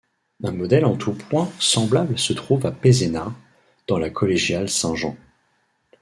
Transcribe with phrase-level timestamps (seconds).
[0.43, 3.33] Un modèle en tout point semblable se trouve à Pézenas,
[3.87, 5.15] dans la collégiale Saint-Jean.